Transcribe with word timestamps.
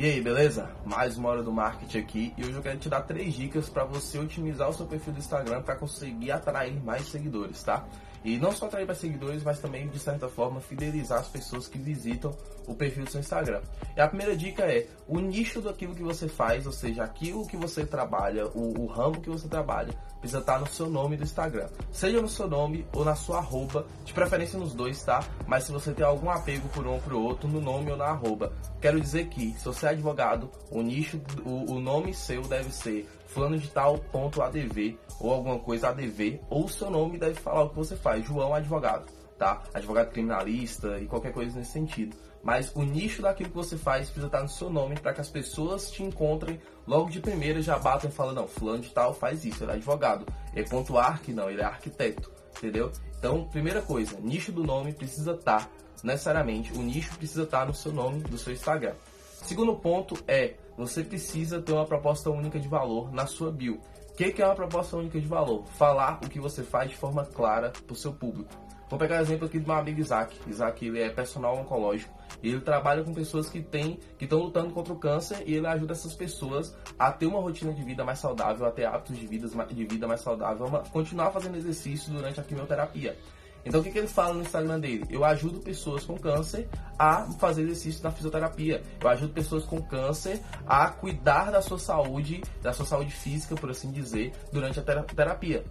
E 0.00 0.04
aí, 0.06 0.18
beleza? 0.18 0.70
Mais 0.86 1.18
uma 1.18 1.28
hora 1.28 1.42
do 1.42 1.52
marketing 1.52 1.98
aqui 1.98 2.34
e 2.34 2.42
hoje 2.42 2.54
eu 2.54 2.62
quero 2.62 2.78
te 2.78 2.88
dar 2.88 3.02
três 3.02 3.34
dicas 3.34 3.68
para 3.68 3.84
você 3.84 4.18
otimizar 4.18 4.70
o 4.70 4.72
seu 4.72 4.86
perfil 4.86 5.12
do 5.12 5.18
Instagram 5.18 5.60
para 5.60 5.76
conseguir 5.76 6.32
atrair 6.32 6.82
mais 6.82 7.06
seguidores, 7.06 7.62
tá? 7.62 7.86
E 8.24 8.38
não 8.38 8.50
só 8.50 8.64
atrair 8.64 8.86
mais 8.86 8.96
seguidores, 8.96 9.42
mas 9.42 9.60
também, 9.60 9.88
de 9.88 9.98
certa 9.98 10.26
forma, 10.26 10.58
fidelizar 10.58 11.18
as 11.18 11.28
pessoas 11.28 11.68
que 11.68 11.76
visitam 11.76 12.34
o 12.66 12.74
perfil 12.74 13.04
do 13.04 13.10
seu 13.10 13.20
Instagram. 13.20 13.60
E 13.96 14.00
a 14.00 14.08
primeira 14.08 14.36
dica 14.36 14.64
é 14.64 14.86
o 15.06 15.18
nicho 15.18 15.60
daquilo 15.60 15.94
que 15.94 16.02
você 16.02 16.28
faz, 16.28 16.66
ou 16.66 16.72
seja, 16.72 17.04
aquilo 17.04 17.46
que 17.46 17.56
você 17.56 17.84
trabalha, 17.84 18.46
o, 18.48 18.82
o 18.82 18.86
ramo 18.86 19.20
que 19.20 19.28
você 19.28 19.48
trabalha, 19.48 19.92
precisa 20.20 20.40
estar 20.40 20.60
no 20.60 20.66
seu 20.66 20.88
nome 20.88 21.16
do 21.16 21.24
Instagram. 21.24 21.68
Seja 21.90 22.20
no 22.20 22.28
seu 22.28 22.48
nome 22.48 22.86
ou 22.92 23.04
na 23.04 23.14
sua 23.14 23.38
arroba, 23.38 23.86
de 24.04 24.12
preferência 24.12 24.58
nos 24.58 24.74
dois, 24.74 25.02
tá? 25.02 25.24
Mas 25.46 25.64
se 25.64 25.72
você 25.72 25.92
tem 25.92 26.04
algum 26.04 26.30
apego 26.30 26.68
por 26.68 26.86
um 26.86 26.92
ou 26.92 27.00
por 27.00 27.12
outro, 27.14 27.48
no 27.48 27.60
nome 27.60 27.90
ou 27.90 27.96
na 27.96 28.06
arroba. 28.06 28.52
Quero 28.80 29.00
dizer 29.00 29.28
que, 29.28 29.52
se 29.58 29.64
você 29.64 29.86
é 29.86 29.88
advogado, 29.90 30.50
o 30.70 30.82
nicho, 30.82 31.20
o, 31.44 31.72
o 31.72 31.80
nome 31.80 32.14
seu 32.14 32.42
deve 32.42 32.70
ser 32.70 33.08
fulano 33.26 33.58
de 33.58 33.68
tal 33.68 33.98
ponto 33.98 34.42
ADV 34.42 34.98
ou 35.20 35.32
alguma 35.32 35.58
coisa 35.58 35.88
ADV, 35.88 36.40
ou 36.48 36.64
o 36.64 36.68
seu 36.68 36.90
nome 36.90 37.18
deve 37.18 37.34
falar 37.34 37.64
o 37.64 37.70
que 37.70 37.76
você 37.76 37.96
faz, 37.96 38.24
João 38.24 38.54
Advogado, 38.54 39.06
tá? 39.40 39.62
Advogado 39.72 40.10
criminalista 40.10 40.98
e 41.00 41.06
qualquer 41.06 41.32
coisa 41.32 41.58
nesse 41.58 41.72
sentido. 41.72 42.14
Mas 42.42 42.70
o 42.74 42.82
nicho 42.82 43.22
daquilo 43.22 43.48
que 43.48 43.56
você 43.56 43.76
faz 43.76 44.04
precisa 44.04 44.26
estar 44.26 44.42
no 44.42 44.48
seu 44.50 44.68
nome 44.68 45.00
para 45.00 45.14
que 45.14 45.20
as 45.22 45.30
pessoas 45.30 45.90
te 45.90 46.02
encontrem 46.02 46.60
logo 46.86 47.08
de 47.08 47.20
primeira 47.20 47.62
já 47.62 47.78
batam 47.78 48.10
e 48.10 48.12
falam, 48.12 48.34
não, 48.34 48.46
fulano 48.46 48.82
de 48.82 48.90
tal 48.90 49.14
faz 49.14 49.42
isso, 49.42 49.64
ele 49.64 49.72
é 49.72 49.74
advogado. 49.76 50.26
É 50.54 50.62
ponto 50.62 50.98
arc, 50.98 51.28
não, 51.28 51.50
ele 51.50 51.62
é 51.62 51.64
arquiteto, 51.64 52.30
entendeu? 52.58 52.92
Então, 53.18 53.48
primeira 53.48 53.80
coisa, 53.80 54.18
nicho 54.20 54.52
do 54.52 54.62
nome 54.62 54.92
precisa 54.92 55.32
estar, 55.32 55.70
necessariamente, 56.04 56.72
o 56.74 56.82
nicho 56.82 57.16
precisa 57.16 57.44
estar 57.44 57.66
no 57.66 57.74
seu 57.74 57.92
nome 57.92 58.20
do 58.20 58.36
seu 58.36 58.52
Instagram. 58.52 58.94
Segundo 59.42 59.74
ponto 59.74 60.16
é, 60.28 60.54
você 60.76 61.02
precisa 61.02 61.60
ter 61.60 61.72
uma 61.72 61.84
proposta 61.84 62.30
única 62.30 62.58
de 62.58 62.68
valor 62.68 63.12
na 63.12 63.26
sua 63.26 63.50
bio. 63.50 63.80
O 64.10 64.14
que, 64.14 64.40
é 64.40 64.46
uma 64.46 64.54
proposta 64.54 64.96
única 64.96 65.18
de 65.18 65.26
valor? 65.26 65.64
Falar 65.78 66.20
o 66.22 66.28
que 66.28 66.38
você 66.38 66.62
faz 66.62 66.90
de 66.90 66.96
forma 66.96 67.24
clara 67.24 67.70
para 67.70 67.92
o 67.92 67.96
seu 67.96 68.12
público. 68.12 68.50
Vou 68.88 68.98
pegar 68.98 69.18
o 69.18 69.22
exemplo 69.22 69.46
aqui 69.46 69.58
do 69.58 69.66
meu 69.66 69.76
amigo 69.76 70.00
Isaac. 70.00 70.36
Isaac 70.48 70.84
ele 70.84 71.00
é 71.00 71.08
personal 71.08 71.56
oncológico 71.56 72.12
e 72.42 72.48
ele 72.48 72.60
trabalha 72.60 73.02
com 73.02 73.14
pessoas 73.14 73.48
que 73.48 73.62
têm, 73.62 73.98
que 74.18 74.24
estão 74.24 74.40
lutando 74.40 74.74
contra 74.74 74.92
o 74.92 74.98
câncer 74.98 75.42
e 75.46 75.54
ele 75.54 75.66
ajuda 75.66 75.92
essas 75.92 76.14
pessoas 76.14 76.76
a 76.98 77.10
ter 77.10 77.26
uma 77.26 77.40
rotina 77.40 77.72
de 77.72 77.82
vida 77.82 78.04
mais 78.04 78.18
saudável, 78.18 78.66
a 78.66 78.70
ter 78.70 78.84
hábitos 78.84 79.16
de 79.16 79.26
vida, 79.26 79.48
de 79.48 79.84
vida 79.86 80.06
mais 80.06 80.20
saudável, 80.20 80.66
a 80.76 80.80
continuar 80.90 81.30
fazendo 81.30 81.56
exercício 81.56 82.12
durante 82.12 82.40
a 82.40 82.42
quimioterapia. 82.42 83.16
Então 83.64 83.80
o 83.80 83.84
que, 83.84 83.90
que 83.90 83.98
ele 83.98 84.08
fala 84.08 84.34
no 84.34 84.42
Instagram 84.42 84.80
dele? 84.80 85.04
Eu 85.10 85.24
ajudo 85.24 85.60
pessoas 85.60 86.04
com 86.04 86.16
câncer 86.16 86.68
a 86.98 87.22
fazer 87.38 87.62
exercício 87.62 88.02
na 88.02 88.10
fisioterapia. 88.10 88.82
Eu 89.00 89.08
ajudo 89.08 89.32
pessoas 89.32 89.64
com 89.64 89.80
câncer 89.80 90.40
a 90.66 90.88
cuidar 90.88 91.50
da 91.50 91.60
sua 91.60 91.78
saúde, 91.78 92.42
da 92.62 92.72
sua 92.72 92.86
saúde 92.86 93.12
física, 93.12 93.54
por 93.54 93.70
assim 93.70 93.90
dizer, 93.90 94.32
durante 94.52 94.80
a 94.80 94.82
terapia 94.82 95.64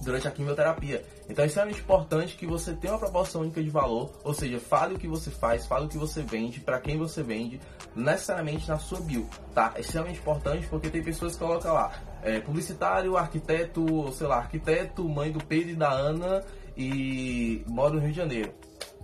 durante 0.00 0.26
a 0.26 0.30
quimioterapia. 0.30 1.04
Então 1.28 1.44
é 1.44 1.46
extremamente 1.46 1.80
importante 1.80 2.36
que 2.36 2.46
você 2.46 2.72
tenha 2.72 2.94
uma 2.94 2.98
proposta 2.98 3.38
única 3.38 3.62
de 3.62 3.70
valor, 3.70 4.10
ou 4.24 4.34
seja, 4.34 4.58
fale 4.58 4.94
o 4.94 4.98
que 4.98 5.06
você 5.06 5.30
faz, 5.30 5.66
fale 5.66 5.86
o 5.86 5.88
que 5.88 5.98
você 5.98 6.22
vende, 6.22 6.60
para 6.60 6.80
quem 6.80 6.96
você 6.96 7.22
vende, 7.22 7.60
necessariamente 7.94 8.68
na 8.68 8.78
sua 8.78 9.00
bio, 9.00 9.28
tá? 9.54 9.72
É 9.76 9.80
extremamente 9.80 10.18
importante 10.18 10.66
porque 10.68 10.88
tem 10.88 11.02
pessoas 11.02 11.34
que 11.34 11.38
colocam 11.38 11.72
lá, 11.74 11.92
é, 12.22 12.40
publicitário, 12.40 13.16
arquiteto, 13.16 14.10
sei 14.12 14.26
lá, 14.26 14.38
arquiteto, 14.38 15.08
mãe 15.08 15.30
do 15.30 15.44
Pedro 15.44 15.70
e 15.70 15.76
da 15.76 15.90
Ana 15.90 16.44
e 16.80 17.62
moro 17.66 17.94
no 17.94 18.00
Rio 18.00 18.10
de 18.10 18.16
Janeiro. 18.16 18.54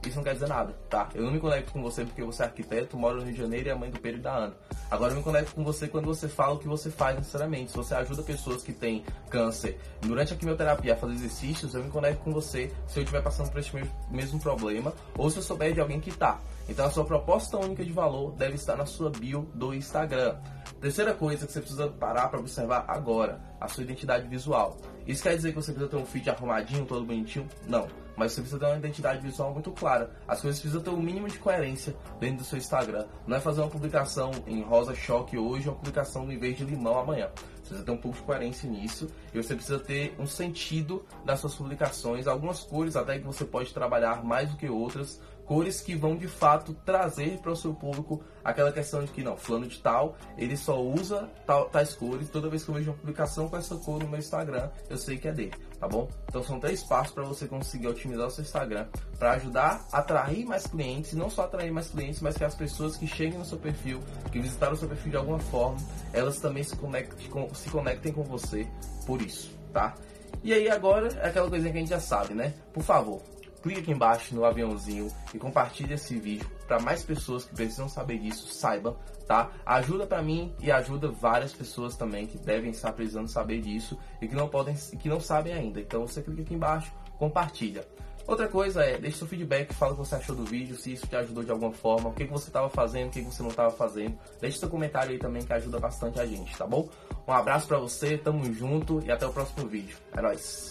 Isso 0.07 0.17
não 0.17 0.25
quer 0.25 0.35
dizer 0.35 0.49
nada, 0.49 0.73
tá? 0.89 1.09
Eu 1.15 1.25
não 1.25 1.33
me 1.33 1.41
conecto 1.41 1.73
com 1.73 1.83
você 1.83 2.05
porque 2.05 2.23
você 2.23 2.43
é 2.43 2.47
arquiteto, 2.47 2.97
mora 2.97 3.17
no 3.17 3.25
Rio 3.25 3.33
de 3.33 3.39
Janeiro 3.39 3.69
e 3.69 3.71
é 3.71 3.75
mãe 3.75 3.91
do 3.91 3.99
Pedro 3.99 4.21
e 4.21 4.23
da 4.23 4.35
Ana. 4.35 4.55
Agora 4.91 5.13
eu 5.13 5.17
me 5.17 5.23
conecto 5.23 5.55
com 5.55 5.65
você 5.65 5.89
quando 5.89 6.07
você 6.07 6.29
fala 6.29 6.55
o 6.55 6.59
que 6.59 6.69
você 6.69 6.91
faz 6.91 7.17
necessariamente. 7.17 7.73
Se 7.73 7.77
você 7.77 7.95
ajuda 7.95 8.23
pessoas 8.23 8.63
que 8.63 8.73
têm 8.73 9.05
câncer 9.29 9.79
durante 10.01 10.33
a 10.33 10.37
quimioterapia 10.37 10.95
a 10.95 10.97
fazer 10.97 11.15
exercícios, 11.15 11.75
eu 11.75 11.83
me 11.83 11.91
conecto 11.91 12.23
com 12.23 12.33
você 12.33 12.73
se 12.87 12.99
eu 12.99 13.03
estiver 13.03 13.21
passando 13.21 13.51
por 13.51 13.59
esse 13.59 13.71
mesmo 14.09 14.39
problema 14.39 14.95
ou 15.19 15.29
se 15.29 15.39
eu 15.39 15.43
souber 15.43 15.75
de 15.75 15.81
alguém 15.81 16.01
que 16.01 16.13
tá. 16.17 16.41
Então 16.69 16.87
a 16.87 16.91
sua 16.91 17.05
proposta 17.05 17.59
única 17.59 17.85
de 17.85 17.93
valor 17.93 18.33
deve 18.33 18.55
estar 18.55 18.77
na 18.77 18.87
sua 18.87 19.11
bio 19.11 19.51
do 19.55 19.75
Instagram. 19.75 20.37
Terceira 20.81 21.15
coisa 21.15 21.47
que 21.47 21.53
você 21.53 21.61
precisa 21.61 21.89
parar 21.89 22.29
para 22.29 22.39
observar 22.39 22.85
agora, 22.87 23.41
a 23.61 23.69
sua 23.69 23.85
identidade 23.85 24.29
visual. 24.29 24.77
Isso 25.07 25.23
quer 25.23 25.37
dizer 25.37 25.51
que 25.51 25.57
você 25.57 25.73
precisa 25.73 25.91
ter 25.91 25.97
um 25.97 26.07
feed 26.07 26.29
arrumadinho, 26.29 26.85
todo 26.85 27.05
bonitinho? 27.05 27.49
Não. 27.67 27.87
Mas 28.17 28.33
você 28.33 28.41
precisa 28.41 28.59
ter 28.59 28.67
uma 28.67 28.79
identidade 28.79 29.21
visual 29.21 29.53
muito 29.53 29.71
clara. 29.73 30.11
As 30.27 30.41
coisas 30.41 30.59
precisam 30.59 30.83
ter 30.83 30.91
o 30.91 30.95
um 30.95 31.03
mínimo 31.03 31.29
de 31.29 31.39
coerência 31.39 31.95
dentro 32.19 32.39
do 32.39 32.45
seu 32.45 32.59
Instagram. 32.59 33.07
Não 33.27 33.37
é 33.37 33.41
fazer 33.41 33.61
uma 33.61 33.69
publicação 33.71 34.31
em 34.47 34.63
rosa 34.63 34.95
choque 34.95 35.37
hoje, 35.37 35.69
uma 35.69 35.77
publicação 35.77 36.31
em 36.33 36.39
vez 36.39 36.57
de 36.57 36.65
limão 36.65 36.99
amanhã. 36.99 37.29
Você 37.37 37.61
precisa 37.61 37.85
ter 37.85 37.91
um 37.91 37.97
pouco 37.97 38.17
de 38.17 38.25
coerência 38.25 38.71
nisso 38.71 39.09
e 39.35 39.43
você 39.43 39.55
precisa 39.55 39.79
ter 39.79 40.15
um 40.19 40.27
sentido 40.27 41.05
das 41.25 41.41
suas 41.41 41.55
publicações, 41.55 42.27
algumas 42.27 42.61
cores 42.61 42.97
até 42.97 43.19
que 43.19 43.27
você 43.27 43.45
pode 43.45 43.75
trabalhar 43.75 44.25
mais 44.25 44.51
do 44.51 44.57
que 44.57 44.69
outras, 44.69 45.21
cores 45.47 45.81
que 45.81 45.95
vão 45.95 46.17
de 46.17 46.29
fato 46.29 46.75
trazer 46.85 47.39
para 47.39 47.53
o 47.53 47.57
seu 47.57 47.73
público 47.73 48.23
aquela 48.45 48.73
questão 48.73 49.05
de 49.05 49.11
que 49.11 49.23
não, 49.23 49.37
fulano 49.37 49.67
de 49.67 49.79
tal, 49.79 50.17
ele 50.37 50.57
só 50.57 50.81
usa 50.81 51.29
tal, 51.47 51.69
tais 51.69 51.95
cores. 51.95 52.29
Toda 52.29 52.49
vez 52.49 52.65
que 52.65 52.71
eu 52.71 52.75
vejo 52.75 52.91
uma 52.91 52.97
publicação 52.97 53.49
com 53.49 53.57
essa 53.57 53.77
cor 53.77 54.01
no 54.01 54.09
meu 54.09 54.19
Instagram, 54.19 54.69
eu 54.91 54.99
sei 54.99 55.19
que 55.19 55.29
é 55.29 55.33
dele, 55.33 55.55
tá 55.79 55.89
bom? 55.89 56.09
Então 56.29 56.43
são 56.43 56.61
três 56.61 56.83
passos 56.83 57.13
para 57.13 57.25
você 57.25 57.47
conseguir 57.47 57.89
otimizar 57.89 58.27
o 58.27 58.31
seu 58.31 58.43
Instagram 58.43 58.87
para 59.19 59.33
ajudar 59.33 59.87
a 59.93 59.99
atrair 59.99 60.45
mais 60.45 60.67
clientes, 60.67 61.15
não 61.15 61.31
só 61.31 61.45
atrair 61.45 61.73
mais 61.73 61.89
clientes, 61.89 62.21
mas 62.21 62.37
que 62.37 62.45
as 62.45 62.55
pessoas 62.55 62.97
que 62.97 63.07
cheguem 63.07 63.39
no 63.39 63.45
seu 63.45 63.59
perfil, 63.59 64.01
que 64.31 64.39
visitaram 64.39 64.75
o 64.75 64.77
seu 64.77 64.89
perfil 64.89 65.11
de 65.13 65.17
alguma 65.17 65.39
forma, 65.39 65.79
elas 66.13 66.39
também 66.39 66.63
se 66.63 66.77
conectem 66.77 67.29
com, 67.29 67.53
se 67.55 67.71
conectem 67.71 68.13
com 68.13 68.23
você 68.23 68.67
por 69.07 69.23
isso, 69.23 69.51
tá? 69.73 69.95
E 70.43 70.53
aí 70.53 70.69
agora 70.69 71.09
é 71.21 71.29
aquela 71.29 71.49
coisinha 71.49 71.73
que 71.73 71.79
a 71.79 71.81
gente 71.81 71.91
já 71.91 72.01
sabe, 72.01 72.35
né? 72.35 72.55
Por 72.73 72.83
favor, 72.83 73.21
clique 73.67 73.81
aqui 73.81 73.91
embaixo 73.91 74.33
no 74.33 74.45
aviãozinho 74.45 75.11
e 75.35 75.39
compartilhe 75.39 75.95
esse 75.95 76.17
vídeo 76.19 76.49
para 76.69 76.79
mais 76.79 77.03
pessoas 77.03 77.45
que 77.45 77.55
precisam 77.55 77.89
saber 77.89 78.19
disso 78.19 78.47
saibam, 78.47 78.97
tá? 79.27 79.51
Ajuda 79.65 80.07
para 80.07 80.23
mim 80.23 80.55
e 80.61 80.71
ajuda 80.71 81.09
várias 81.09 81.53
pessoas 81.53 81.97
também 81.97 82.27
que 82.27 82.39
devem 82.39 82.71
estar 82.71 82.93
precisando 82.93 83.29
saber 83.29 83.61
disso 83.61 83.99
e 84.23 84.29
que 84.29 84.37
não 84.37 84.49
podem, 84.49 84.75
que 84.75 85.09
não 85.09 85.21
sabem 85.21 85.53
ainda. 85.53 85.81
Então 85.81 86.07
você 86.07 86.23
clica 86.23 86.43
aqui 86.43 86.55
embaixo, 86.55 86.93
compartilha. 87.19 87.85
Outra 88.25 88.49
coisa 88.49 88.85
é, 88.85 88.99
deixe 88.99 89.19
seu 89.19 89.27
feedback, 89.27 89.73
fala 89.73 89.93
o 89.93 89.97
que 89.97 90.05
você 90.05 90.17
achou 90.17 90.35
do 90.35 90.45
vídeo, 90.45 90.77
se 90.77 90.93
isso 90.93 91.07
te 91.07 91.15
ajudou 91.15 91.45
de 91.45 91.51
alguma 91.51 91.73
forma, 91.73 92.11
o 92.11 92.13
que, 92.13 92.25
você 92.25 92.49
estava 92.49 92.69
fazendo, 92.69 93.09
o 93.09 93.11
que, 93.11 93.23
que 93.23 93.33
você 93.33 93.43
não 93.43 93.51
estava 93.51 93.71
fazendo. 93.71 94.19
Deixe 94.41 94.59
seu 94.59 94.69
comentário 94.69 95.13
aí 95.13 95.19
também 95.19 95.45
que 95.45 95.53
ajuda 95.53 95.79
bastante 95.79 96.21
a 96.21 96.27
gente, 96.27 96.57
tá 96.57 96.67
bom? 96.67 96.89
Um 97.27 97.33
abraço 97.33 97.69
para 97.69 97.79
você, 97.79 98.19
tamo 98.19 98.53
junto 98.53 99.01
e 99.05 99.13
até 99.13 99.27
o 99.27 99.33
próximo 99.33 99.69
vídeo. 99.69 99.97
É 100.17 100.21
nóis! 100.21 100.65